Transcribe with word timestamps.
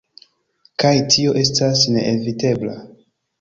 Kaj 0.83 0.93
tio 1.15 1.35
estas 1.41 1.85
neevitebla. 1.99 2.75